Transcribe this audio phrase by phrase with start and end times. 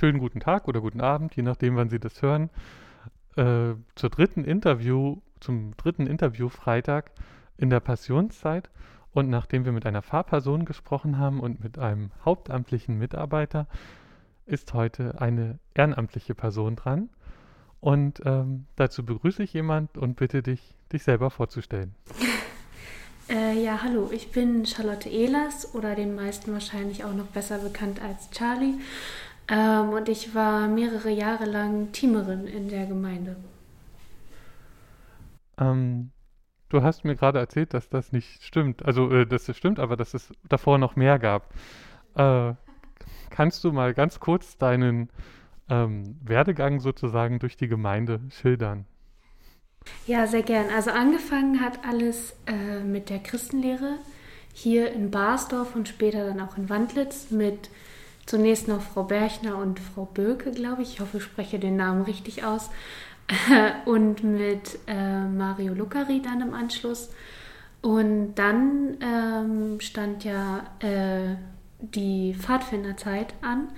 [0.00, 2.48] schönen guten Tag oder guten Abend, je nachdem, wann Sie das hören,
[3.36, 7.10] äh, zur dritten Interview, zum dritten Interview Freitag
[7.58, 8.70] in der Passionszeit.
[9.12, 13.66] Und nachdem wir mit einer Fahrperson gesprochen haben und mit einem hauptamtlichen Mitarbeiter,
[14.46, 17.10] ist heute eine ehrenamtliche Person dran.
[17.80, 21.94] Und ähm, dazu begrüße ich jemand und bitte dich, dich selber vorzustellen.
[23.28, 28.02] Äh, ja, hallo, ich bin Charlotte Ehlers oder den meisten wahrscheinlich auch noch besser bekannt
[28.02, 28.74] als Charlie.
[29.50, 33.36] Ähm, und ich war mehrere Jahre lang Teamerin in der Gemeinde.
[35.58, 36.12] Ähm,
[36.68, 38.84] du hast mir gerade erzählt, dass das nicht stimmt.
[38.84, 41.52] Also, äh, dass es stimmt, aber dass es davor noch mehr gab.
[42.14, 42.54] Äh,
[43.30, 45.10] kannst du mal ganz kurz deinen
[45.68, 48.86] ähm, Werdegang sozusagen durch die Gemeinde schildern?
[50.06, 50.66] Ja, sehr gern.
[50.74, 53.98] Also angefangen hat alles äh, mit der Christenlehre
[54.52, 57.70] hier in Barsdorf und später dann auch in Wandlitz mit
[58.30, 60.94] zunächst noch Frau Berchner und Frau Böke, glaube ich.
[60.94, 62.70] Ich hoffe, ich spreche den Namen richtig aus.
[63.86, 67.10] und mit äh, Mario Luccari dann im Anschluss.
[67.82, 71.34] Und dann ähm, stand ja äh,
[71.80, 73.68] die Pfadfinderzeit an.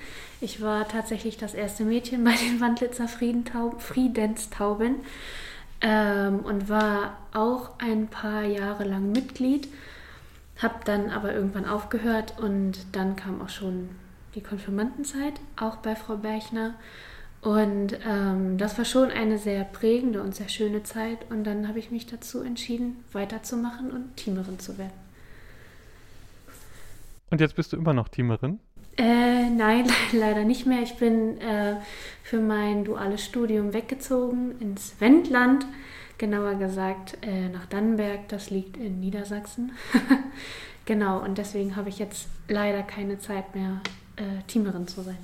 [0.43, 4.97] Ich war tatsächlich das erste Mädchen bei den Wandlitzer Friedenstauben
[5.81, 9.69] ähm, und war auch ein paar Jahre lang Mitglied,
[10.59, 13.89] habe dann aber irgendwann aufgehört und dann kam auch schon
[14.35, 16.75] die Konfirmandenzeit, auch bei Frau Berchner.
[17.43, 21.19] Und ähm, das war schon eine sehr prägende und sehr schöne Zeit.
[21.31, 24.93] Und dann habe ich mich dazu entschieden, weiterzumachen und Teamerin zu werden.
[27.31, 28.61] Und jetzt bist du immer noch Teamerin?
[28.97, 30.83] Äh, nein, leider nicht mehr.
[30.83, 31.77] Ich bin äh,
[32.23, 35.67] für mein duales Studium weggezogen ins Wendland,
[36.19, 39.73] genauer gesagt äh, nach Dannenberg, das liegt in Niedersachsen.
[40.85, 43.81] genau, und deswegen habe ich jetzt leider keine Zeit mehr,
[44.17, 45.19] äh, Teamerin zu sein.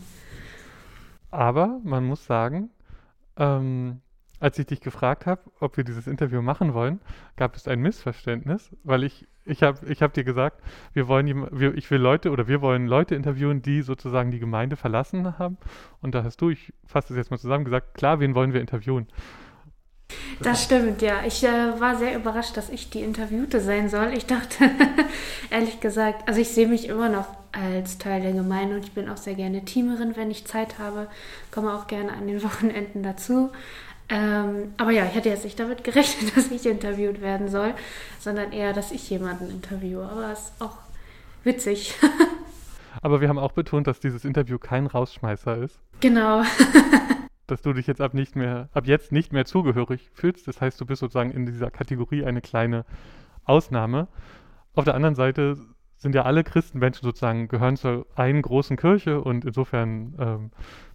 [1.31, 2.71] Aber man muss sagen,
[3.37, 4.01] ähm,
[4.41, 7.01] als ich dich gefragt habe, ob wir dieses Interview machen wollen,
[7.37, 10.61] gab es ein Missverständnis, weil ich ich habe ich hab dir gesagt,
[10.93, 14.77] wir wollen wir, ich will Leute oder wir wollen Leute interviewen, die sozusagen die Gemeinde
[14.77, 15.57] verlassen haben.
[16.03, 18.61] Und da hast du, ich fasse es jetzt mal zusammen, gesagt, klar, wen wollen wir
[18.61, 19.09] interviewen?
[20.41, 21.25] Das stimmt, ja.
[21.27, 24.13] Ich äh, war sehr überrascht, dass ich die Interviewte sein soll.
[24.15, 24.71] Ich dachte,
[25.51, 29.09] ehrlich gesagt, also ich sehe mich immer noch als Teil der Gemeinde und ich bin
[29.09, 31.09] auch sehr gerne Teamerin, wenn ich Zeit habe.
[31.51, 33.51] Komme auch gerne an den Wochenenden dazu.
[34.11, 37.75] Ähm, aber ja, ich hatte jetzt nicht damit gerechnet, dass ich interviewt werden soll,
[38.19, 40.09] sondern eher, dass ich jemanden interviewe.
[40.09, 40.79] Aber es ist auch
[41.45, 41.95] witzig.
[43.03, 45.79] aber wir haben auch betont, dass dieses Interview kein Rausschmeißer ist.
[46.01, 46.43] Genau.
[47.47, 50.49] dass du dich jetzt ab nicht mehr, ab jetzt nicht mehr zugehörig fühlst.
[50.49, 52.85] Das heißt, du bist sozusagen in dieser Kategorie eine kleine
[53.45, 54.09] Ausnahme.
[54.75, 55.59] Auf der anderen Seite
[55.99, 60.51] sind ja alle Christenmenschen sozusagen, gehören zur einen großen Kirche und insofern ähm,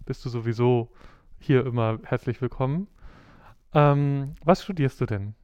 [0.06, 0.90] bist du sowieso
[1.38, 2.88] hier immer herzlich willkommen.
[3.74, 5.34] Ähm, was studierst du denn?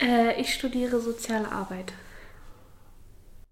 [0.00, 1.92] Äh, ich studiere soziale Arbeit.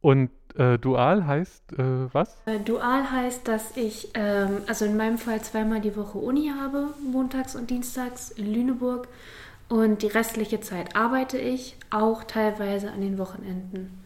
[0.01, 2.37] Und äh, dual heißt äh, was?
[2.47, 6.91] Äh, dual heißt, dass ich, ähm, also in meinem Fall zweimal die Woche Uni habe,
[7.05, 9.09] montags und dienstags in Lüneburg.
[9.69, 14.05] Und die restliche Zeit arbeite ich, auch teilweise an den Wochenenden.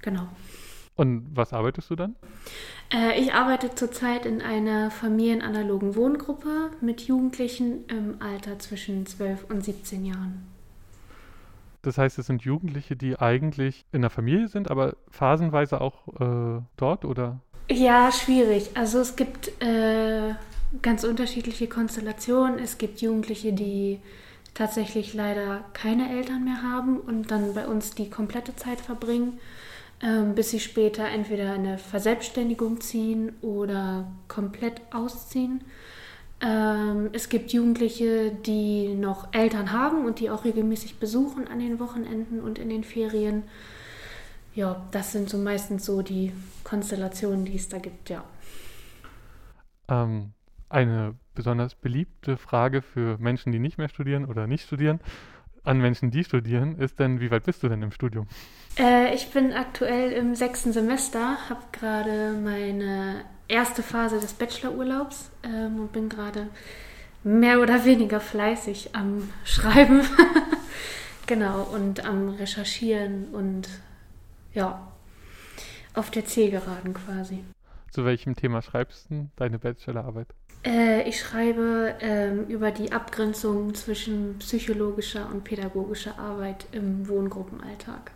[0.00, 0.28] Genau.
[0.94, 2.16] Und was arbeitest du dann?
[2.92, 9.64] Äh, ich arbeite zurzeit in einer familienanalogen Wohngruppe mit Jugendlichen im Alter zwischen 12 und
[9.64, 10.46] 17 Jahren.
[11.80, 16.62] Das heißt, es sind Jugendliche, die eigentlich in der Familie sind, aber phasenweise auch äh,
[16.76, 17.40] dort, oder?
[17.70, 18.70] Ja, schwierig.
[18.74, 20.34] Also es gibt äh,
[20.82, 22.58] ganz unterschiedliche Konstellationen.
[22.58, 23.98] Es gibt Jugendliche, die
[24.54, 29.40] tatsächlich leider keine Eltern mehr haben und dann bei uns die komplette Zeit verbringen
[30.02, 35.62] ähm, bis sie später entweder eine Verselbstständigung ziehen oder komplett ausziehen.
[36.40, 41.78] Ähm, es gibt Jugendliche, die noch Eltern haben und die auch regelmäßig besuchen an den
[41.78, 43.44] Wochenenden und in den Ferien.
[44.54, 46.32] Ja, das sind so meistens so die
[46.64, 48.24] Konstellationen, die es da gibt, ja.
[49.88, 50.32] Ähm,
[50.68, 55.00] eine besonders beliebte Frage für Menschen, die nicht mehr studieren oder nicht studieren
[55.64, 58.26] an Menschen, die studieren, ist denn, wie weit bist du denn im Studium?
[58.78, 65.80] Äh, ich bin aktuell im sechsten Semester, habe gerade meine erste Phase des Bachelorurlaubs ähm,
[65.80, 66.48] und bin gerade
[67.22, 70.02] mehr oder weniger fleißig am Schreiben.
[71.26, 73.68] genau, und am Recherchieren und
[74.54, 74.92] ja,
[75.94, 77.44] auf der Zielgeraden quasi.
[77.90, 80.28] Zu welchem Thema schreibst du deine Bachelorarbeit?
[80.64, 88.12] Äh, ich schreibe ähm, über die Abgrenzung zwischen psychologischer und pädagogischer Arbeit im Wohngruppenalltag.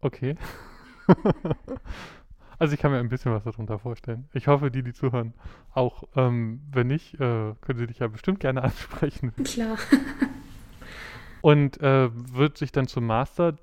[0.00, 0.36] Okay.
[2.60, 4.28] Also ich kann mir ein bisschen was darunter vorstellen.
[4.34, 5.32] Ich hoffe, die, die zuhören,
[5.72, 6.04] auch.
[6.14, 9.32] Ähm, wenn nicht, äh, können sie dich ja bestimmt gerne ansprechen.
[9.44, 9.78] Klar.
[11.40, 13.56] Und äh, wird sich dann zum Master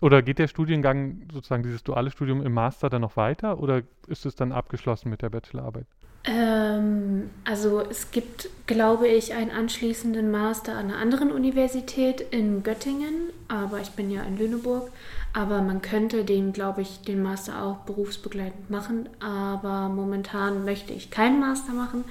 [0.00, 4.24] oder geht der Studiengang, sozusagen dieses duale Studium im Master dann noch weiter oder ist
[4.24, 5.86] es dann abgeschlossen mit der Bachelorarbeit?
[6.24, 13.30] Ähm, also es gibt, glaube ich, einen anschließenden Master an einer anderen Universität in Göttingen,
[13.48, 14.90] aber ich bin ja in Lüneburg.
[15.32, 19.08] Aber man könnte den, glaube ich, den Master auch berufsbegleitend machen.
[19.20, 22.04] Aber momentan möchte ich keinen Master machen.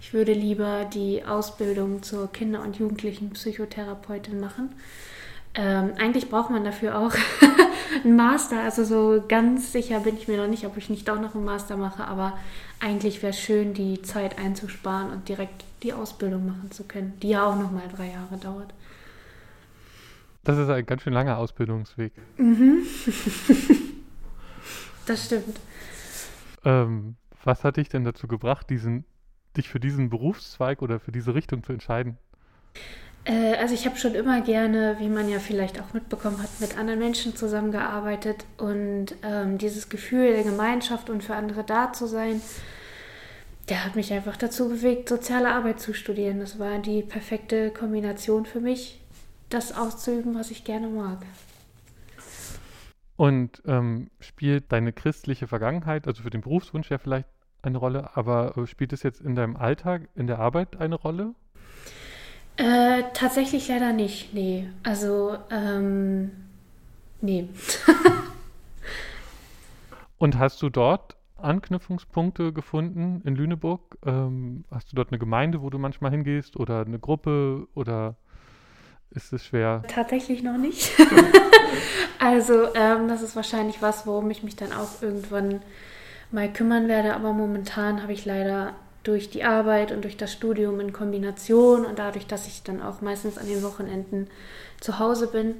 [0.00, 4.74] Ich würde lieber die Ausbildung zur Kinder- und Jugendlichen-Psychotherapeutin machen.
[5.54, 7.12] Ähm, eigentlich braucht man dafür auch
[8.02, 8.60] einen Master.
[8.60, 11.44] Also so ganz sicher bin ich mir noch nicht, ob ich nicht auch noch einen
[11.44, 12.04] Master mache.
[12.04, 12.36] Aber
[12.80, 17.28] eigentlich wäre es schön, die Zeit einzusparen und direkt die Ausbildung machen zu können, die
[17.30, 18.72] ja auch noch mal drei Jahre dauert.
[20.42, 22.12] Das ist ein ganz schön langer Ausbildungsweg.
[22.36, 22.82] Mhm.
[25.06, 25.58] das stimmt.
[26.64, 29.04] Ähm, was hat dich denn dazu gebracht, diesen,
[29.56, 32.18] dich für diesen Berufszweig oder für diese Richtung zu entscheiden?
[33.24, 36.78] Äh, also ich habe schon immer gerne, wie man ja vielleicht auch mitbekommen hat, mit
[36.78, 42.40] anderen Menschen zusammengearbeitet und ähm, dieses Gefühl der Gemeinschaft und für andere da zu sein,
[43.68, 46.38] der hat mich einfach dazu bewegt, soziale Arbeit zu studieren.
[46.38, 49.00] Das war die perfekte Kombination für mich,
[49.48, 51.24] das auszuüben, was ich gerne mag.
[53.16, 57.28] Und ähm, spielt deine christliche Vergangenheit, also für den Berufswunsch ja vielleicht
[57.62, 61.34] eine Rolle, aber spielt es jetzt in deinem Alltag, in der Arbeit eine Rolle?
[62.56, 64.68] Äh, tatsächlich leider nicht, nee.
[64.82, 66.30] Also, ähm,
[67.20, 67.48] nee.
[70.18, 73.98] Und hast du dort Anknüpfungspunkte gefunden in Lüneburg?
[74.06, 78.16] Ähm, hast du dort eine Gemeinde, wo du manchmal hingehst oder eine Gruppe oder
[79.10, 79.82] ist es schwer?
[79.88, 80.92] Tatsächlich noch nicht.
[82.18, 85.60] also, ähm, das ist wahrscheinlich was, worum ich mich dann auch irgendwann
[86.30, 88.74] mal kümmern werde, aber momentan habe ich leider
[89.04, 93.00] durch die Arbeit und durch das Studium in Kombination und dadurch, dass ich dann auch
[93.00, 94.26] meistens an den Wochenenden
[94.80, 95.54] zu Hause bin,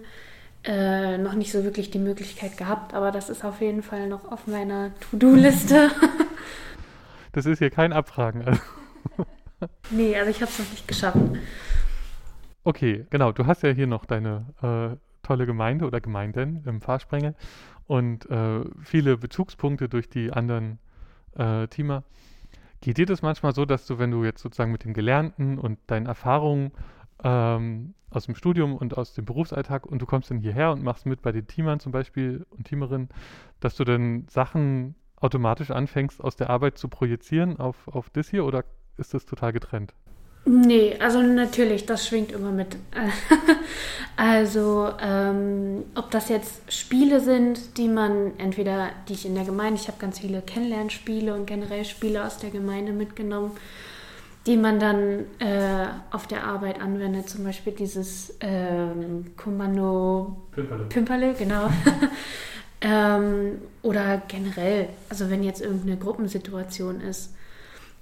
[0.64, 2.94] äh, noch nicht so wirklich die Möglichkeit gehabt.
[2.94, 5.90] Aber das ist auf jeden Fall noch auf meiner To-Do-Liste.
[7.32, 8.42] Das ist hier kein Abfragen.
[8.42, 8.60] Also.
[9.90, 11.18] nee, also ich habe es noch nicht geschafft.
[12.62, 13.32] Okay, genau.
[13.32, 17.34] Du hast ja hier noch deine äh, tolle Gemeinde oder Gemeinden im Fahrsprengel
[17.88, 20.78] und äh, viele Bezugspunkte durch die anderen
[21.36, 22.04] äh, Teamer.
[22.84, 25.78] Geht dir das manchmal so, dass du, wenn du jetzt sozusagen mit den Gelernten und
[25.86, 26.70] deinen Erfahrungen
[27.22, 31.06] ähm, aus dem Studium und aus dem Berufsalltag und du kommst dann hierher und machst
[31.06, 33.08] mit bei den Teamern zum Beispiel und Teamerinnen,
[33.58, 38.44] dass du dann Sachen automatisch anfängst, aus der Arbeit zu projizieren auf, auf das hier
[38.44, 38.66] oder
[38.98, 39.94] ist das total getrennt?
[40.46, 42.76] Nee, also natürlich, das schwingt immer mit.
[44.16, 49.80] also, ähm, ob das jetzt Spiele sind, die man entweder, die ich in der Gemeinde,
[49.80, 53.52] ich habe ganz viele Kennenlernspiele und generell Spiele aus der Gemeinde mitgenommen,
[54.46, 61.34] die man dann äh, auf der Arbeit anwendet, zum Beispiel dieses ähm, Kommando Pimperle, Pimperle
[61.38, 61.70] genau.
[62.82, 67.30] ähm, oder generell, also wenn jetzt irgendeine Gruppensituation ist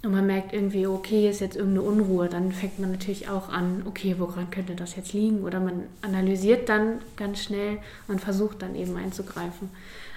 [0.02, 3.82] und man merkt irgendwie, okay, ist jetzt irgendeine Unruhe, dann fängt man natürlich auch an,
[3.86, 5.42] okay, woran könnte das jetzt liegen?
[5.42, 7.78] Oder man analysiert dann ganz schnell
[8.08, 9.70] und versucht dann eben einzugreifen.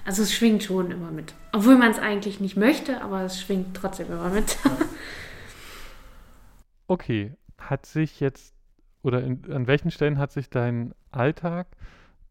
[0.03, 1.35] Also es schwingt schon immer mit.
[1.51, 4.57] Obwohl man es eigentlich nicht möchte, aber es schwingt trotzdem immer mit.
[6.87, 8.55] okay, hat sich jetzt
[9.03, 11.67] oder in, an welchen Stellen hat sich dein Alltag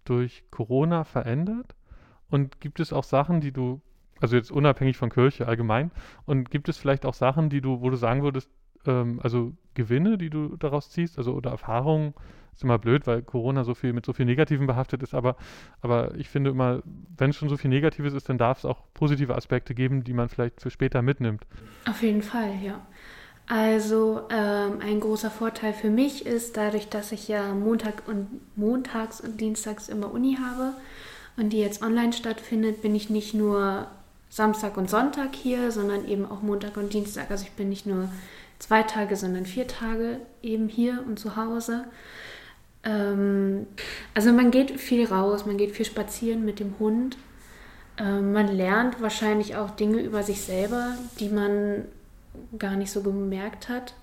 [0.05, 1.77] durch Corona verändert?
[2.29, 3.81] Und gibt es auch Sachen, die du
[4.25, 5.91] also jetzt unabhängig von Kirche allgemein.
[6.25, 8.49] Und gibt es vielleicht auch Sachen, die du, wo du sagen würdest,
[8.87, 12.15] ähm, also Gewinne, die du daraus ziehst, also oder Erfahrungen?
[12.55, 15.37] Ist immer blöd, weil Corona so viel mit so viel Negativen behaftet ist, aber,
[15.83, 16.83] aber ich finde immer,
[17.19, 20.13] wenn es schon so viel Negatives ist, dann darf es auch positive Aspekte geben, die
[20.15, 21.45] man vielleicht für später mitnimmt.
[21.87, 22.81] Auf jeden Fall, ja.
[23.47, 29.21] Also ähm, ein großer Vorteil für mich ist, dadurch, dass ich ja Montag und montags
[29.21, 30.73] und dienstags immer Uni habe
[31.37, 33.89] und die jetzt online stattfindet, bin ich nicht nur
[34.35, 37.31] Samstag und Sonntag hier, sondern eben auch Montag und Dienstag.
[37.31, 38.09] Also ich bin nicht nur
[38.59, 41.85] zwei Tage, sondern vier Tage eben hier und zu Hause.
[42.83, 43.69] Ähm,
[44.13, 47.17] also man geht viel raus, man geht viel spazieren mit dem Hund.
[47.97, 51.85] Ähm, man lernt wahrscheinlich auch Dinge über sich selber, die man
[52.59, 53.95] gar nicht so gemerkt hat.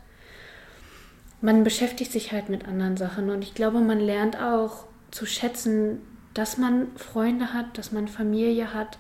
[1.42, 6.00] Man beschäftigt sich halt mit anderen Sachen und ich glaube, man lernt auch zu schätzen,
[6.34, 8.98] dass man Freunde hat, dass man Familie hat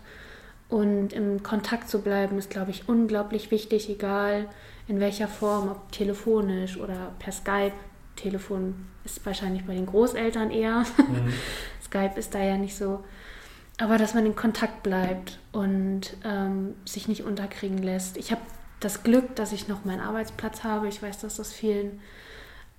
[0.71, 4.47] und im Kontakt zu bleiben ist, glaube ich, unglaublich wichtig, egal
[4.87, 7.73] in welcher Form, ob telefonisch oder per Skype.
[8.15, 10.85] Telefon ist wahrscheinlich bei den Großeltern eher.
[10.97, 11.33] Mhm.
[11.83, 13.03] Skype ist da ja nicht so.
[13.79, 18.15] aber dass man in Kontakt bleibt und ähm, sich nicht unterkriegen lässt.
[18.15, 18.41] Ich habe
[18.79, 20.87] das Glück, dass ich noch meinen Arbeitsplatz habe.
[20.87, 21.99] Ich weiß, dass das vielen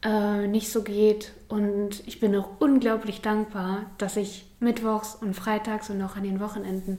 [0.03, 1.33] äh, nicht so geht.
[1.49, 6.41] Und ich bin auch unglaublich dankbar, dass ich mittwochs und freitags und auch an den
[6.41, 6.99] Wochenenden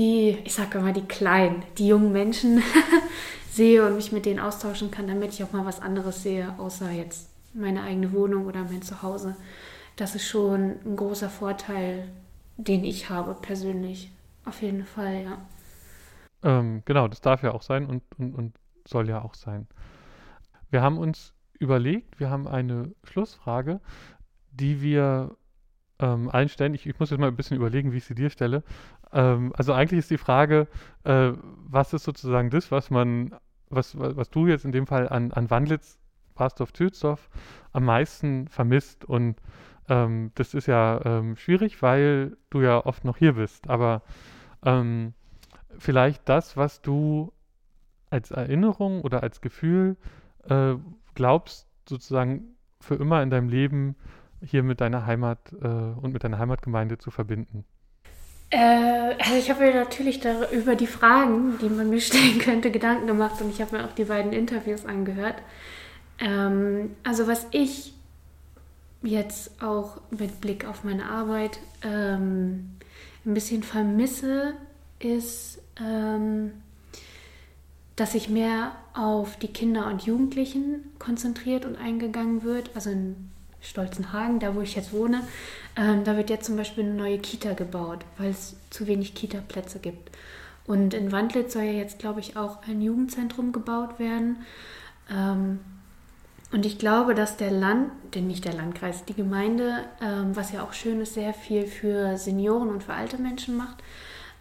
[0.00, 2.62] die, ich sage immer die Kleinen, die jungen Menschen
[3.50, 6.90] sehe und mich mit denen austauschen kann, damit ich auch mal was anderes sehe, außer
[6.90, 9.36] jetzt meine eigene Wohnung oder mein Zuhause.
[9.96, 12.08] Das ist schon ein großer Vorteil,
[12.56, 14.10] den ich habe persönlich.
[14.46, 15.38] Auf jeden Fall, ja.
[16.42, 18.56] Ähm, genau, das darf ja auch sein und, und, und
[18.88, 19.66] soll ja auch sein.
[20.70, 23.80] Wir haben uns überlegt, wir haben eine Schlussfrage,
[24.50, 25.36] die wir
[26.00, 26.72] ähm, einstellen.
[26.74, 28.62] Ich, ich, muss jetzt mal ein bisschen überlegen, wie ich sie dir stelle.
[29.12, 30.68] Ähm, also eigentlich ist die Frage,
[31.04, 31.32] äh,
[31.68, 33.34] was ist sozusagen das, was man,
[33.68, 35.98] was, was du jetzt in dem Fall an, an Wandlitz,
[36.34, 37.28] Bastorf, Tülsdorf
[37.72, 39.36] am meisten vermisst und
[39.88, 44.02] ähm, das ist ja ähm, schwierig, weil du ja oft noch hier bist, aber
[44.64, 45.12] ähm,
[45.78, 47.32] vielleicht das, was du
[48.08, 49.96] als Erinnerung oder als Gefühl
[50.48, 50.74] äh,
[51.14, 53.96] glaubst, sozusagen für immer in deinem Leben
[54.42, 57.64] hier mit deiner Heimat äh, und mit deiner Heimatgemeinde zu verbinden?
[58.50, 60.20] Äh, also ich habe mir natürlich
[60.52, 63.92] über die Fragen, die man mir stellen könnte, Gedanken gemacht und ich habe mir auch
[63.92, 65.36] die beiden Interviews angehört.
[66.18, 67.94] Ähm, also was ich
[69.02, 72.76] jetzt auch mit Blick auf meine Arbeit ähm,
[73.24, 74.54] ein bisschen vermisse,
[74.98, 76.52] ist, ähm,
[77.96, 82.70] dass sich mehr auf die Kinder und Jugendlichen konzentriert und eingegangen wird.
[82.74, 82.90] Also
[83.60, 85.26] Stolzenhagen, da wo ich jetzt wohne,
[85.76, 89.78] ähm, da wird jetzt zum Beispiel eine neue Kita gebaut, weil es zu wenig Kita-Plätze
[89.78, 90.10] gibt.
[90.66, 94.44] Und in Wandlitz soll ja jetzt, glaube ich, auch ein Jugendzentrum gebaut werden.
[95.10, 95.60] Ähm,
[96.52, 100.64] und ich glaube, dass der Land, denn nicht der Landkreis, die Gemeinde, ähm, was ja
[100.64, 103.76] auch schön ist, sehr viel für Senioren und für alte Menschen macht,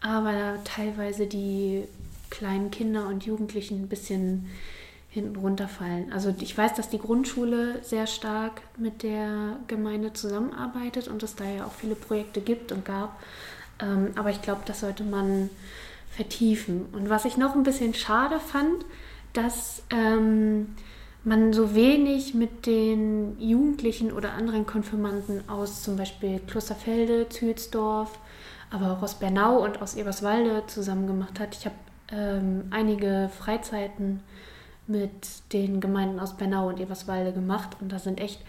[0.01, 1.83] aber teilweise die
[2.29, 4.47] kleinen Kinder und Jugendlichen ein bisschen
[5.09, 6.13] hinten runterfallen.
[6.13, 11.45] Also ich weiß, dass die Grundschule sehr stark mit der Gemeinde zusammenarbeitet und es da
[11.45, 13.19] ja auch viele Projekte gibt und gab.
[13.81, 15.49] Ähm, aber ich glaube, das sollte man
[16.11, 16.85] vertiefen.
[16.91, 18.85] Und was ich noch ein bisschen schade fand,
[19.33, 20.75] dass ähm,
[21.23, 28.19] man so wenig mit den Jugendlichen oder anderen Konfirmanden aus zum Beispiel Klosterfelde, Zülsdorf,
[28.69, 31.55] aber auch aus Bernau und aus Eberswalde zusammen gemacht hat.
[31.55, 31.75] Ich habe
[32.11, 34.21] ähm, einige Freizeiten
[34.89, 38.41] mit den Gemeinden aus Bernau und Eberswalde gemacht und da sind echt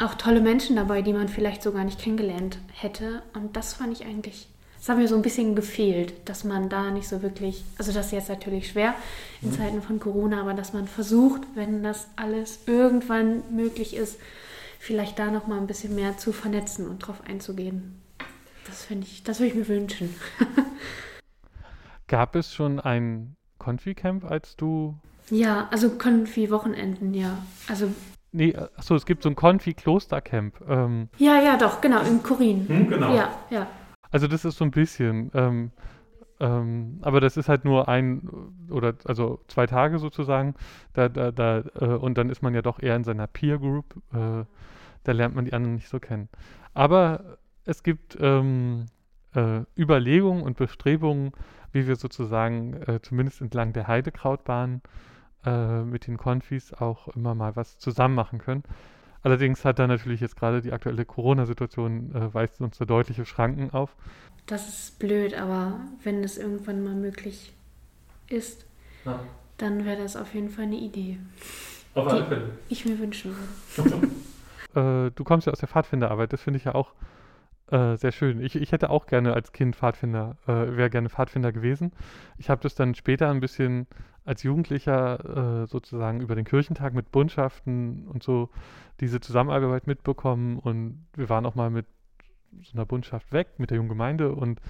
[0.00, 3.22] auch tolle Menschen dabei, die man vielleicht so gar nicht kennengelernt hätte.
[3.34, 4.48] Und das fand ich eigentlich,
[4.78, 8.06] das hat mir so ein bisschen gefehlt, dass man da nicht so wirklich, also das
[8.06, 8.94] ist jetzt natürlich schwer
[9.42, 9.54] in mhm.
[9.54, 14.18] Zeiten von Corona, aber dass man versucht, wenn das alles irgendwann möglich ist,
[14.78, 18.00] vielleicht da noch mal ein bisschen mehr zu vernetzen und drauf einzugehen.
[18.66, 20.14] Das finde ich, das würde ich mir wünschen.
[22.08, 24.96] Gab es schon ein Confi-Camp, als du
[25.30, 27.38] ja, also Konfi-Wochenenden, ja.
[27.68, 27.90] Also
[28.32, 30.60] Nee, achso, es gibt so ein Konfi-Klostercamp.
[30.68, 32.68] Ähm, ja, ja, doch, genau, in Korin.
[32.68, 33.14] Hm, genau.
[33.14, 33.66] Ja, ja.
[34.10, 35.72] Also das ist so ein bisschen, ähm,
[36.38, 38.28] ähm, aber das ist halt nur ein
[38.70, 40.54] oder also zwei Tage sozusagen.
[40.92, 43.96] Da, da, da, äh, und dann ist man ja doch eher in seiner Peer Group.
[44.12, 44.44] Äh,
[45.02, 46.28] da lernt man die anderen nicht so kennen.
[46.72, 48.86] Aber es gibt ähm,
[49.34, 51.32] äh, Überlegungen und Bestrebungen,
[51.72, 54.88] wie wir sozusagen äh, zumindest entlang der Heidekrautbahn äh,
[55.44, 58.62] mit den Konfis auch immer mal was zusammen machen können.
[59.22, 63.70] Allerdings hat da natürlich jetzt gerade die aktuelle Corona-Situation, äh, weist uns da deutliche Schranken
[63.70, 63.94] auf.
[64.46, 67.52] Das ist blöd, aber wenn es irgendwann mal möglich
[68.28, 68.64] ist,
[69.04, 69.20] ja.
[69.58, 71.18] dann wäre das auf jeden Fall eine Idee.
[71.94, 72.50] Auf alle Fälle.
[72.68, 73.34] Ich mir wünschen
[73.76, 74.08] würde.
[75.08, 76.92] äh, du kommst ja aus der Pfadfinderarbeit, das finde ich ja auch
[77.70, 78.40] äh, sehr schön.
[78.40, 81.92] Ich, ich hätte auch gerne als Kind Pfadfinder, äh, wäre gerne Pfadfinder gewesen.
[82.38, 83.86] Ich habe das dann später ein bisschen
[84.24, 88.50] als Jugendlicher äh, sozusagen über den Kirchentag mit Bundschaften und so
[89.00, 91.86] diese Zusammenarbeit mitbekommen und wir waren auch mal mit
[92.62, 94.60] so einer Bundschaft weg mit der jungen Gemeinde und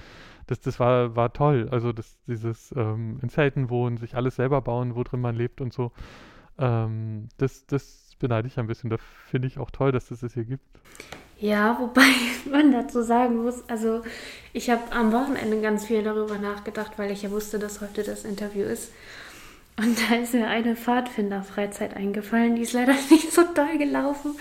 [0.46, 1.68] das, das war, war toll.
[1.70, 5.60] Also das, dieses ähm, in Zelten wohnen, sich alles selber bauen, wo drin man lebt
[5.60, 5.92] und so.
[6.58, 8.90] Ähm, das, das beneide ich ein bisschen.
[8.90, 10.64] Da finde ich auch toll, dass es das hier gibt.
[11.40, 12.12] Ja, wobei
[12.50, 14.02] man dazu sagen muss, also
[14.52, 18.24] ich habe am Wochenende ganz viel darüber nachgedacht, weil ich ja wusste, dass heute das
[18.24, 18.92] Interview ist.
[19.76, 24.36] Und da ist mir eine Pfadfinder-Freizeit eingefallen, die ist leider nicht so toll gelaufen.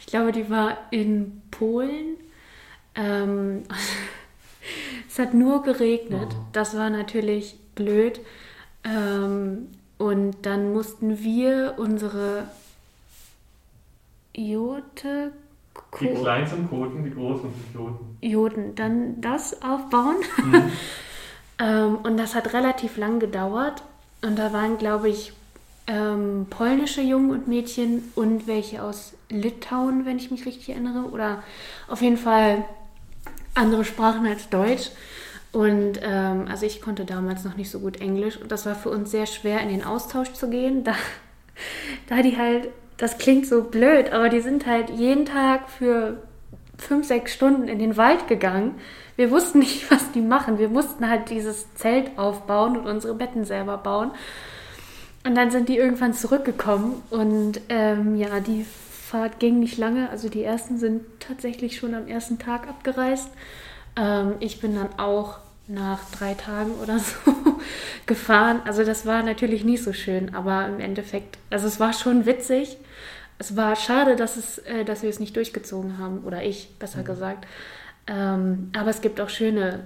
[0.00, 2.16] Ich glaube, die war in Polen.
[2.94, 3.64] Ähm,
[5.08, 6.28] es hat nur geregnet.
[6.52, 8.20] Das war natürlich blöd.
[8.84, 12.48] Ähm, und dann mussten wir unsere
[14.34, 15.32] Jote
[16.00, 18.18] die kleinen sind Koten, die großen sind Joden.
[18.20, 18.74] Joden.
[18.74, 20.16] Dann das aufbauen.
[20.36, 20.62] Mhm.
[21.58, 23.82] ähm, und das hat relativ lang gedauert.
[24.22, 25.32] Und da waren, glaube ich,
[25.86, 31.10] ähm, polnische Jungen und Mädchen und welche aus Litauen, wenn ich mich richtig erinnere.
[31.10, 31.42] Oder
[31.88, 32.64] auf jeden Fall
[33.54, 34.90] andere Sprachen als Deutsch.
[35.52, 38.90] Und ähm, also ich konnte damals noch nicht so gut Englisch und das war für
[38.90, 40.94] uns sehr schwer, in den Austausch zu gehen, da,
[42.08, 42.68] da die halt,
[42.98, 46.22] das klingt so blöd, aber die sind halt jeden Tag für
[46.76, 48.74] fünf, sechs Stunden in den Wald gegangen.
[49.16, 50.58] Wir wussten nicht, was die machen.
[50.58, 54.10] Wir mussten halt dieses Zelt aufbauen und unsere Betten selber bauen.
[55.24, 58.64] Und dann sind die irgendwann zurückgekommen und ähm, ja, die
[59.08, 60.10] Fahrt ging nicht lange.
[60.10, 63.28] Also die ersten sind tatsächlich schon am ersten Tag abgereist.
[63.96, 67.32] Ähm, ich bin dann auch nach drei Tagen oder so
[68.06, 68.62] gefahren.
[68.64, 72.76] Also das war natürlich nicht so schön, aber im Endeffekt, also es war schon witzig.
[73.38, 77.00] Es war schade, dass, es, äh, dass wir es nicht durchgezogen haben, oder ich, besser
[77.00, 77.04] mhm.
[77.04, 77.46] gesagt.
[78.06, 79.84] Ähm, aber es gibt auch schöne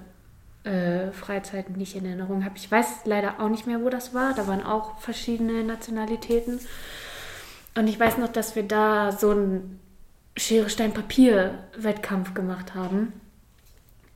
[0.64, 2.56] äh, Freizeiten, die ich in Erinnerung habe.
[2.56, 4.32] Ich weiß leider auch nicht mehr, wo das war.
[4.34, 6.60] Da waren auch verschiedene Nationalitäten.
[7.74, 9.80] Und ich weiß noch, dass wir da so einen
[10.36, 13.12] Schere, Stein, Papier-Wettkampf gemacht haben.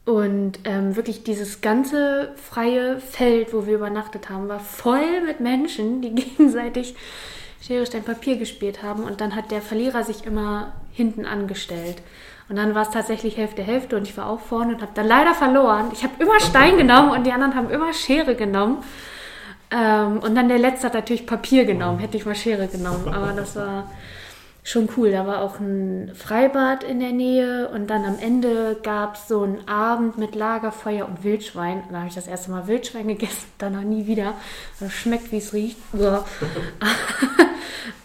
[0.07, 6.01] Und ähm, wirklich dieses ganze freie Feld, wo wir übernachtet haben, war voll mit Menschen,
[6.01, 6.95] die gegenseitig
[7.61, 9.03] Schere, Stein, Papier gespielt haben.
[9.03, 11.97] Und dann hat der Verlierer sich immer hinten angestellt.
[12.49, 15.09] Und dann war es tatsächlich Hälfte, Hälfte und ich war auch vorne und habe dann
[15.09, 15.91] leider verloren.
[15.93, 18.85] Ich habe immer Stein genommen und die anderen haben immer Schere genommen.
[19.73, 23.13] Ähm, und dann der Letzte hat natürlich Papier genommen, hätte ich mal Schere genommen.
[23.13, 23.91] Aber das war
[24.67, 25.13] schon cool.
[25.13, 29.43] Da war auch ein Freibad in der Nähe und dann am Ende gab es so
[29.43, 31.85] einen Abend mit Lagerfeuer und Wildschwein.
[31.91, 34.35] Da habe ich das erste Mal Wildschwein gegessen, dann noch nie wieder.
[34.81, 35.79] Das schmeckt, wie es riecht.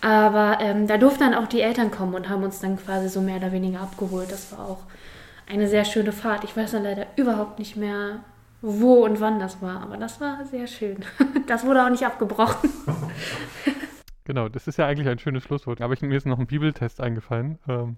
[0.02, 3.22] Aber ähm, da durften dann auch die Eltern kommen und haben uns dann quasi so
[3.22, 4.32] mehr oder weniger abgeholt.
[4.32, 4.84] Das war auch
[5.52, 6.44] eine sehr schöne Fahrt.
[6.44, 8.20] Ich weiß dann leider überhaupt nicht mehr,
[8.62, 10.98] wo und wann das war, aber das war sehr schön.
[11.48, 12.70] Das wurde auch nicht abgebrochen.
[14.32, 15.82] Genau, das ist ja eigentlich ein schönes Schlusswort.
[15.82, 17.60] Aber ich, mir ist noch ein Bibeltest eingefallen.
[17.68, 17.98] Ähm,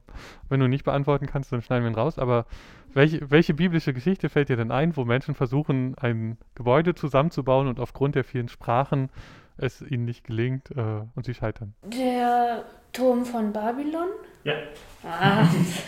[0.49, 2.17] wenn du nicht beantworten kannst, dann schneiden wir ihn raus.
[2.17, 2.47] Aber
[2.91, 7.79] welche, welche biblische Geschichte fällt dir denn ein, wo Menschen versuchen, ein Gebäude zusammenzubauen und
[7.79, 9.11] aufgrund der vielen Sprachen
[9.57, 11.75] es ihnen nicht gelingt äh, und sie scheitern?
[11.83, 14.07] Der Turm von Babylon?
[14.43, 14.55] Ja.
[15.03, 15.47] Ah,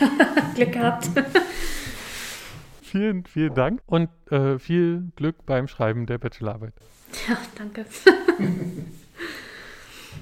[0.54, 1.10] Glück gehabt.
[2.84, 6.74] vielen, vielen Dank und äh, viel Glück beim Schreiben der Bachelorarbeit.
[7.28, 7.88] Ja, danke.